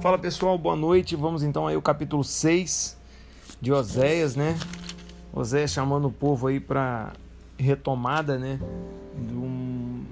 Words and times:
Fala 0.00 0.16
pessoal, 0.16 0.56
boa 0.56 0.76
noite. 0.76 1.16
Vamos 1.16 1.42
então 1.42 1.66
aí 1.66 1.76
o 1.76 1.82
capítulo 1.82 2.22
6 2.22 2.96
de 3.60 3.72
Oséias, 3.72 4.36
né? 4.36 4.56
Oséias 5.32 5.72
chamando 5.72 6.06
o 6.06 6.12
povo 6.12 6.46
aí 6.46 6.60
para 6.60 7.12
retomada, 7.58 8.38
né? 8.38 8.60
De, 9.16 9.34
um, 9.34 10.04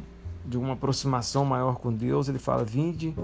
de 0.45 0.59
uma 0.59 0.73
aproximação 0.73 1.45
maior 1.45 1.77
com 1.77 1.93
Deus. 1.93 2.29
Ele 2.29 2.41
fala: 2.41 2.65
Vinde 2.65 3.15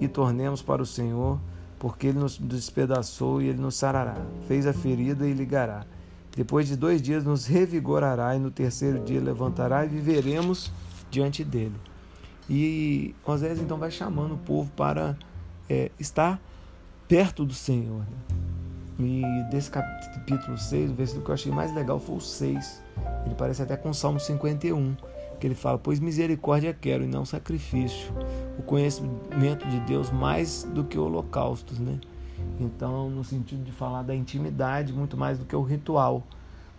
e 0.00 0.06
tornemos 0.06 0.62
para 0.62 0.80
o 0.80 0.86
Senhor, 0.86 1.36
porque 1.80 2.06
Ele 2.06 2.20
nos 2.20 2.38
despedaçou 2.38 3.42
e 3.42 3.48
Ele 3.48 3.60
nos 3.60 3.74
sarará. 3.74 4.16
Fez 4.46 4.68
a 4.68 4.72
ferida 4.72 5.26
e 5.26 5.32
ligará. 5.32 5.84
Depois 6.36 6.68
de 6.68 6.76
dois 6.76 7.02
dias 7.02 7.24
nos 7.24 7.44
revigorará 7.44 8.36
e 8.36 8.38
no 8.38 8.52
terceiro 8.52 9.00
dia 9.00 9.20
levantará 9.20 9.84
e 9.84 9.88
viveremos 9.88 10.70
diante 11.10 11.42
dele. 11.42 11.74
E 12.48 13.16
Oséias 13.26 13.58
então 13.58 13.78
vai 13.78 13.90
chamando 13.90 14.34
o 14.34 14.38
povo 14.38 14.70
para 14.76 15.16
é, 15.68 15.90
estar 15.98 16.40
perto 17.08 17.44
do 17.44 17.54
Senhor. 17.54 18.00
Né? 18.00 18.44
E 18.98 19.50
desse 19.50 19.70
capítulo 19.70 20.56
6, 20.56 20.90
o 20.90 20.94
versículo 20.94 21.24
que 21.24 21.30
eu 21.30 21.34
achei 21.34 21.52
mais 21.52 21.74
legal 21.74 21.98
foi 21.98 22.16
o 22.16 22.20
6. 22.20 22.82
Ele 23.26 23.34
parece 23.34 23.62
até 23.62 23.76
com 23.76 23.90
o 23.90 23.94
Salmo 23.94 24.20
51, 24.20 24.94
que 25.40 25.46
ele 25.46 25.54
fala: 25.54 25.78
Pois 25.78 25.98
misericórdia 25.98 26.72
quero 26.72 27.02
e 27.02 27.06
não 27.06 27.24
sacrifício. 27.24 28.12
O 28.58 28.62
conhecimento 28.62 29.66
de 29.66 29.80
Deus 29.80 30.10
mais 30.10 30.62
do 30.62 30.84
que 30.84 30.98
holocaustos, 30.98 31.78
né? 31.78 31.98
Então, 32.60 33.10
no 33.10 33.24
sentido 33.24 33.64
de 33.64 33.72
falar 33.72 34.02
da 34.02 34.14
intimidade, 34.14 34.92
muito 34.92 35.16
mais 35.16 35.38
do 35.38 35.44
que 35.44 35.56
o 35.56 35.62
ritual. 35.62 36.22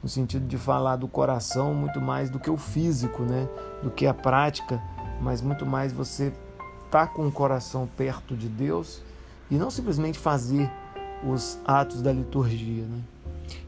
No 0.01 0.07
sentido 0.07 0.47
de 0.47 0.57
falar 0.57 0.97
do 0.97 1.07
coração, 1.07 1.73
muito 1.73 1.99
mais 1.99 2.29
do 2.29 2.39
que 2.39 2.49
o 2.49 2.57
físico, 2.57 3.23
né? 3.23 3.49
Do 3.83 3.89
que 3.89 4.05
a 4.05 4.13
prática, 4.13 4.81
mas 5.19 5.41
muito 5.41 5.65
mais 5.65 5.91
você 5.91 6.31
estar 6.85 7.07
com 7.07 7.27
o 7.27 7.31
coração 7.31 7.87
perto 7.97 8.35
de 8.35 8.47
Deus 8.47 9.01
e 9.49 9.55
não 9.55 9.69
simplesmente 9.69 10.17
fazer 10.17 10.69
os 11.23 11.57
atos 11.65 12.01
da 12.01 12.11
liturgia. 12.11 12.83
Né? 12.83 13.01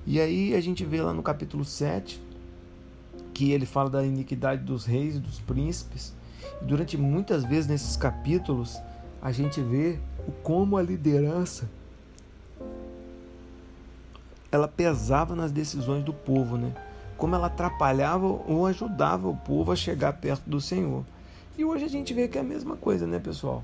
E 0.06 0.20
aí 0.20 0.56
a 0.56 0.62
gente 0.62 0.86
vê 0.86 1.02
lá 1.02 1.14
no 1.14 1.23
capítulo 1.23 1.66
7 1.66 2.22
que 3.34 3.52
ele 3.52 3.66
fala 3.66 3.90
da 3.90 4.06
iniquidade 4.06 4.64
dos 4.64 4.86
reis 4.86 5.16
e 5.16 5.20
dos 5.20 5.40
príncipes. 5.40 6.14
E 6.62 6.66
durante 6.66 6.98
muitas 6.98 7.44
vezes 7.44 7.68
nesses 7.68 7.95
capítulos 7.95 8.78
a 9.22 9.32
gente 9.32 9.62
vê 9.62 10.00
o 10.28 10.32
como 10.32 10.78
a 10.78 10.82
liderança 10.82 11.70
ela 14.52 14.68
pesava 14.68 15.36
nas 15.36 15.52
decisões 15.52 16.04
do 16.04 16.14
povo, 16.14 16.58
né? 16.58 16.73
Como 17.18 17.36
ela 17.36 17.48
atrapalhava 17.48 18.26
ou 18.26 18.66
ajudava 18.66 19.28
o 19.28 19.36
povo 19.36 19.72
a 19.72 19.76
chegar 19.76 20.14
perto 20.14 20.50
do 20.50 20.62
Senhor. 20.62 21.04
E 21.58 21.66
hoje 21.66 21.86
a 21.86 21.90
gente 21.90 22.14
vê 22.14 22.28
que 22.28 22.38
é 22.38 22.42
a 22.42 22.44
mesma 22.44 22.76
coisa, 22.76 23.08
né, 23.08 23.18
pessoal? 23.18 23.64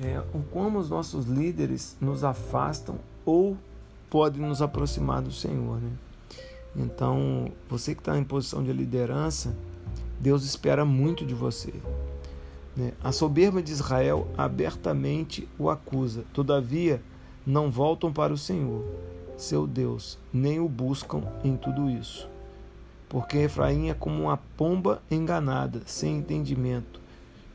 É, 0.00 0.22
o 0.32 0.40
como 0.52 0.78
os 0.78 0.88
nossos 0.88 1.26
líderes 1.26 1.96
nos 2.00 2.22
afastam 2.22 2.96
ou 3.26 3.56
podem 4.08 4.40
nos 4.40 4.62
aproximar 4.62 5.20
do 5.20 5.32
Senhor, 5.32 5.80
né? 5.80 5.90
Então, 6.76 7.50
você 7.68 7.92
que 7.92 8.00
está 8.00 8.16
em 8.16 8.22
posição 8.22 8.62
de 8.62 8.72
liderança, 8.72 9.52
Deus 10.20 10.44
espera 10.44 10.84
muito 10.84 11.26
de 11.26 11.34
você. 11.34 11.74
Né? 12.76 12.92
A 13.02 13.10
soberba 13.10 13.60
de 13.60 13.72
Israel 13.72 14.28
abertamente 14.38 15.48
o 15.58 15.68
acusa, 15.68 16.24
todavia 16.32 17.02
não 17.44 17.68
voltam 17.68 18.12
para 18.12 18.32
o 18.32 18.38
Senhor, 18.38 18.84
seu 19.36 19.66
Deus, 19.66 20.18
nem 20.32 20.60
o 20.60 20.68
buscam 20.68 21.22
em 21.42 21.56
tudo 21.56 21.90
isso. 21.90 22.28
Porque 23.08 23.38
Efraim 23.38 23.90
é 23.90 23.94
como 23.94 24.22
uma 24.22 24.36
pomba 24.56 25.02
enganada, 25.10 25.82
sem 25.84 26.18
entendimento 26.18 27.03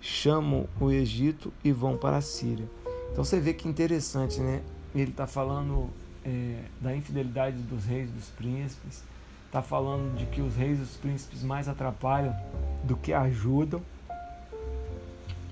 chamam 0.02 0.68
o 0.80 0.92
Egito 0.92 1.52
e 1.64 1.72
vão 1.72 1.98
para 1.98 2.18
a 2.18 2.22
Síria. 2.22 2.70
Então 3.12 3.24
você 3.24 3.40
vê 3.40 3.54
que 3.54 3.68
interessante, 3.68 4.40
né? 4.40 4.62
Ele 4.96 5.12
está 5.12 5.28
falando 5.28 5.90
é, 6.24 6.64
da 6.80 6.96
infidelidade 6.96 7.58
dos 7.58 7.86
reis 7.86 8.10
e 8.10 8.14
dos 8.14 8.30
príncipes, 8.30 9.04
está 9.46 9.62
falando 9.62 10.16
de 10.16 10.26
que 10.28 10.42
os 10.42 10.56
reis 10.56 10.80
e 10.80 10.84
os 10.84 10.96
príncipes 10.96 11.44
mais 11.44 11.68
atrapalham 11.68 12.36
do 12.84 12.96
que 12.96 13.14
ajudam. 13.14 13.82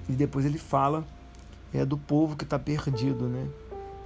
E 0.08 0.14
depois 0.14 0.46
ele 0.46 0.58
fala 0.58 1.06
é, 1.74 1.84
do 1.84 1.98
povo 1.98 2.36
que 2.36 2.44
está 2.44 2.58
perdido, 2.58 3.28
né? 3.28 3.48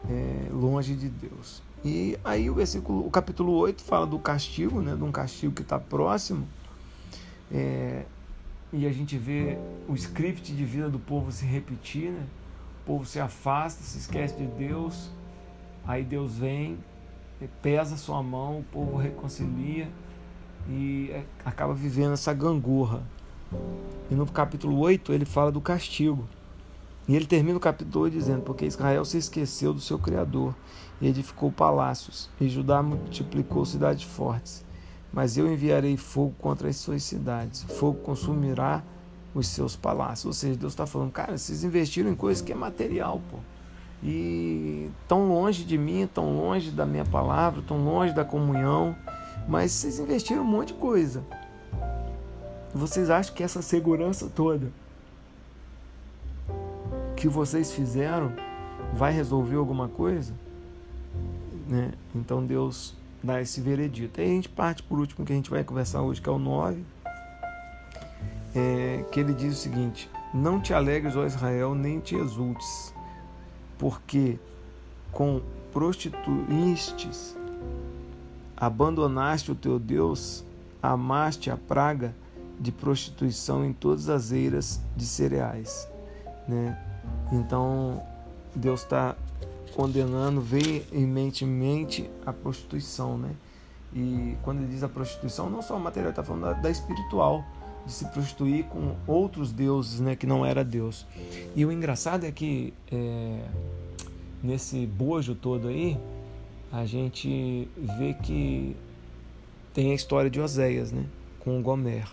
É, 0.10 0.48
longe 0.52 0.96
de 0.96 1.10
Deus. 1.10 1.62
E 1.84 2.18
aí 2.24 2.50
o 2.50 2.56
versículo, 2.56 3.06
o 3.06 3.12
capítulo 3.12 3.54
8 3.54 3.84
fala 3.84 4.08
do 4.08 4.18
castigo, 4.18 4.82
né? 4.82 4.96
De 4.96 5.04
um 5.04 5.12
castigo 5.12 5.54
que 5.54 5.62
está 5.62 5.78
próximo. 5.78 6.48
É, 7.52 8.06
e 8.74 8.88
a 8.88 8.92
gente 8.92 9.18
vê 9.18 9.58
o 9.88 9.94
script 9.94 10.54
de 10.54 10.64
vida 10.64 10.90
do 10.90 11.00
povo 11.00 11.32
se 11.32 11.46
repetir, 11.46 12.12
né? 12.12 12.26
O 12.82 12.86
povo 12.86 13.06
se 13.06 13.20
afasta, 13.20 13.84
se 13.84 13.98
esquece 13.98 14.36
de 14.36 14.46
Deus, 14.46 15.12
aí 15.86 16.04
Deus 16.04 16.38
vem, 16.38 16.78
pesa 17.62 17.98
sua 17.98 18.24
mão, 18.24 18.60
o 18.60 18.64
povo 18.64 18.98
reconcilia 18.98 19.90
e 20.70 21.10
é, 21.12 21.24
acaba 21.44 21.74
vivendo 21.74 22.14
essa 22.14 22.34
gangorra. 22.34 23.04
E 24.10 24.16
no 24.16 24.26
capítulo 24.26 24.78
8 24.80 25.12
ele 25.12 25.26
fala 25.26 25.52
do 25.52 25.60
castigo. 25.60 26.28
E 27.08 27.16
ele 27.16 27.26
termina 27.26 27.58
o 27.58 27.62
capítulo 27.62 28.06
8 28.06 28.14
dizendo: 28.14 28.42
Porque 28.44 28.66
Israel 28.66 29.04
se 29.04 29.18
esqueceu 29.18 29.74
do 29.74 29.82
seu 29.82 30.00
Criador 30.00 30.56
e 31.02 31.08
edificou 31.08 31.52
palácios, 31.52 32.30
e 32.40 32.48
Judá 32.48 32.82
multiplicou 32.82 33.66
cidades 33.66 34.04
fortes 34.04 34.64
mas 35.14 35.38
eu 35.38 35.52
enviarei 35.52 35.98
fogo 35.98 36.34
contra 36.40 36.70
as 36.70 36.78
suas 36.78 37.04
cidades, 37.04 37.64
fogo 37.64 38.00
consumirá 38.00 38.84
os 39.34 39.48
seus 39.48 39.76
palácios. 39.76 40.26
Ou 40.26 40.34
seja, 40.34 40.58
Deus 40.58 40.74
está 40.74 40.86
falando, 40.86 41.12
cara, 41.12 41.38
vocês 41.38 41.64
investiram 41.64 42.10
em 42.10 42.16
coisas 42.16 42.42
que 42.42 42.52
é 42.52 42.56
material, 42.56 43.22
pô. 43.30 43.38
E 44.04 44.90
tão 45.08 45.28
longe 45.28 45.64
de 45.64 45.78
mim, 45.78 46.10
tão 46.12 46.36
longe 46.36 46.72
da 46.72 46.86
minha 46.86 47.06
palavra, 47.06 47.62
tão 47.68 47.84
longe 47.84 48.14
da 48.14 48.26
comunhão, 48.26 48.96
mas 49.48 49.72
vocês 49.72 50.00
investiram 50.00 50.42
um 50.42 50.48
monte 50.48 50.70
de 50.70 50.74
coisa. 50.76 51.24
Vocês 52.74 53.10
acham 53.10 53.36
que 53.36 53.44
essa 53.44 53.62
segurança 53.62 54.32
toda 54.34 54.72
que 57.16 57.28
vocês 57.28 57.72
fizeram 57.72 58.34
vai 58.94 59.12
resolver 59.12 59.58
alguma 59.58 59.88
coisa? 59.88 60.34
Né? 61.68 61.92
Então 62.16 62.44
Deus 62.44 62.96
dar 63.24 63.42
esse 63.42 63.62
veredito. 63.62 64.20
Aí 64.20 64.28
a 64.28 64.30
gente 64.30 64.50
parte 64.50 64.84
por 64.84 65.00
último 65.00 65.26
que 65.26 65.34
a 65.34 65.36
gente 65.36 65.50
vai 65.50 65.64
conversar 65.64 66.02
hoje, 66.02 66.22
que 66.22 66.30
é 66.30 66.32
o 66.32 66.40
9, 66.40 66.84
é, 68.56 69.06
que 69.12 69.20
ele 69.20 69.34
diz 69.34 69.54
o 69.54 69.62
seguinte: 69.62 70.10
Não 70.34 70.60
te 70.60 70.74
alegres, 70.74 71.16
ó 71.16 71.26
Israel, 71.26 71.76
nem 71.76 72.00
te 72.00 72.16
exultes, 72.16 72.94
porque 73.78 74.40
com 75.12 75.42
prostituístes 75.72 77.36
abandonaste 78.62 79.52
o 79.52 79.56
teu 79.56 79.80
Deus, 79.80 80.46
amaste 80.84 81.50
a 81.50 81.58
praga 81.58 82.14
de 82.60 82.72
prostituição 82.72 83.66
em 83.66 83.74
todas 83.74 84.08
as 84.08 84.32
eiras 84.32 84.80
de 84.96 85.04
cereais. 85.04 85.90
Né? 86.48 86.78
Então, 87.32 88.04
Deus 88.56 88.84
está 88.84 89.16
condenando 89.76 90.42
veementemente 90.42 92.10
a 92.26 92.34
prostituição, 92.34 93.18
né? 93.18 93.36
E 93.94 94.38
quando 94.44 94.60
ele 94.60 94.68
diz 94.68 94.84
a 94.84 94.90
prostituição, 94.90 95.50
não 95.50 95.62
só 95.62 95.76
a 95.76 95.80
material, 95.80 96.12
está 96.12 96.24
falando 96.24 96.44
da, 96.44 96.54
da, 96.54 96.70
espiritual, 96.70 97.44
de 97.86 97.92
se 97.92 98.06
prostituir 98.06 98.66
com 98.66 98.96
outros 99.06 99.52
deuses, 99.52 100.00
né? 100.00 100.16
Que 100.16 100.26
não 100.26 100.46
era 100.46 100.64
Deus. 100.64 101.06
E 101.56 101.66
o 101.66 101.72
engraçado 101.72 102.26
é 102.26 102.32
que 102.32 102.74
é, 102.92 103.44
nesse 104.42 104.86
bojo 104.86 105.36
todo 105.36 105.68
aí, 105.68 105.98
a 106.72 106.86
gente 106.86 107.68
vê 107.98 108.14
que 108.14 108.76
tem 109.74 109.92
a 109.92 109.96
história 109.96 110.30
de 110.30 110.40
Oséias, 110.40 110.92
né? 110.92 111.06
Com 111.40 111.60
o 111.60 111.62
Gomer. 111.62 112.08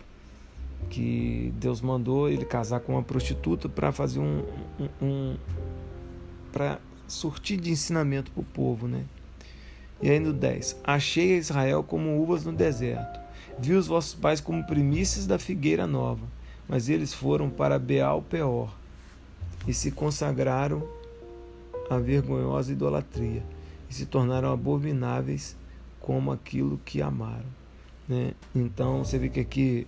Que 0.91 1.53
Deus 1.57 1.81
mandou 1.81 2.29
ele 2.29 2.45
casar 2.45 2.81
com 2.81 2.93
uma 2.93 3.03
prostituta 3.03 3.69
para 3.69 3.93
fazer 3.93 4.21
um, 4.21 4.45
um, 4.81 5.07
um 5.07 5.37
para 6.53 6.79
surtir 7.09 7.59
de 7.59 7.71
ensinamento 7.71 8.31
para 8.31 8.43
o 8.43 8.45
povo, 8.45 8.87
né? 8.87 9.05
E 10.01 10.11
aí 10.11 10.21
no 10.21 10.33
10: 10.33 10.77
Achei 10.85 11.35
a 11.35 11.39
Israel 11.39 11.83
como 11.83 12.21
uvas 12.23 12.45
no 12.45 12.53
deserto, 12.53 13.19
vi 13.59 13.73
os 13.73 13.87
vossos 13.89 14.15
pais 14.15 14.41
como 14.41 14.65
primícias 14.65 15.27
da 15.27 15.39
figueira 15.39 15.87
nova, 15.87 16.25
mas 16.69 16.89
eles 16.89 17.13
foram 17.13 17.51
para 17.51 17.79
Beal 17.79 18.23
Peor 18.23 18.77
e 19.67 19.75
se 19.75 19.91
consagraram 19.91 20.87
à 21.91 21.99
vergonhosa 21.99 22.71
idolatria 22.71 23.43
e 23.91 23.95
se 23.95 24.07
tornaram 24.07 24.53
abomináveis 24.53 25.57
como 25.99 26.31
aquilo 26.31 26.79
que 26.85 27.03
amaram. 27.03 27.59
Né? 28.07 28.33
Então 28.55 29.05
você 29.05 29.19
vê 29.19 29.29
que 29.29 29.41
aqui 29.41 29.87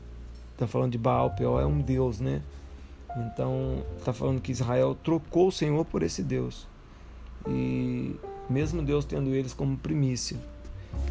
está 0.53 0.67
falando 0.67 0.93
de 0.93 0.99
Baal 0.99 1.31
Peor, 1.31 1.61
é 1.63 1.67
um 1.67 1.81
Deus, 1.81 2.21
né? 2.21 2.43
Então 3.17 3.83
está 3.99 4.13
falando 4.13 4.41
que 4.41 4.53
Israel 4.53 4.97
trocou 5.03 5.49
o 5.49 5.53
Senhor 5.53 5.85
por 5.85 6.03
esse 6.03 6.23
Deus 6.23 6.70
e 7.47 8.17
mesmo 8.49 8.83
Deus 8.83 9.05
tendo 9.05 9.35
eles 9.35 9.53
como 9.53 9.77
primícia. 9.77 10.37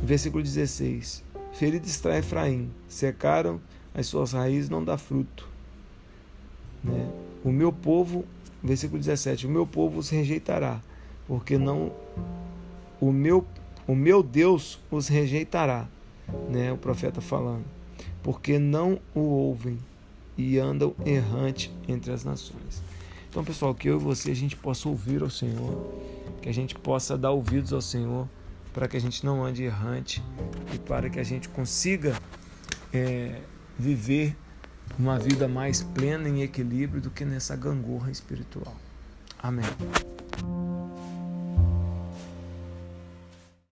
Versículo 0.03 0.43
16: 0.43 1.23
Ferido 1.53 1.87
está 1.87 2.17
Efraim, 2.17 2.69
secaram 2.87 3.59
as 3.93 4.07
suas 4.07 4.33
raízes, 4.33 4.69
não 4.69 4.83
dá 4.83 4.97
fruto. 4.97 5.47
Né? 6.83 7.09
O 7.43 7.51
meu 7.51 7.71
povo, 7.71 8.25
versículo 8.63 8.99
17: 8.99 9.47
O 9.47 9.49
meu 9.49 9.65
povo 9.65 9.99
os 9.99 10.09
rejeitará, 10.09 10.81
porque 11.27 11.57
não 11.57 11.91
o 12.99 13.11
meu 13.11 13.45
o 13.87 13.95
meu 13.95 14.21
Deus 14.21 14.79
os 14.91 15.07
rejeitará, 15.07 15.87
né? 16.47 16.71
O 16.71 16.77
profeta 16.77 17.21
falando, 17.21 17.65
porque 18.21 18.59
não 18.59 18.99
o 19.15 19.21
ouvem 19.21 19.79
e 20.37 20.59
andam 20.59 20.93
errante 21.05 21.71
entre 21.87 22.11
as 22.11 22.23
nações. 22.23 22.83
Então, 23.29 23.43
pessoal, 23.43 23.73
que 23.75 23.89
eu 23.89 23.97
e 23.97 23.99
você 23.99 24.31
a 24.31 24.35
gente 24.35 24.55
possa 24.55 24.87
ouvir 24.87 25.21
ao 25.21 25.29
Senhor, 25.29 25.91
que 26.41 26.49
a 26.49 26.53
gente 26.53 26.75
possa 26.75 27.17
dar 27.17 27.31
ouvidos 27.31 27.73
ao 27.73 27.81
Senhor, 27.81 28.27
para 28.73 28.87
que 28.87 28.97
a 28.97 29.01
gente 29.01 29.25
não 29.25 29.43
ande 29.43 29.63
errante 29.63 30.23
e 30.73 30.79
para 30.79 31.09
que 31.09 31.19
a 31.19 31.23
gente 31.23 31.49
consiga 31.49 32.15
é, 32.93 33.41
viver 33.77 34.35
uma 34.97 35.17
vida 35.17 35.47
mais 35.47 35.81
plena 35.81 36.27
em 36.27 36.41
equilíbrio 36.41 37.01
do 37.01 37.09
que 37.09 37.25
nessa 37.25 37.55
gangorra 37.55 38.11
espiritual. 38.11 38.75
Amém. 39.41 39.65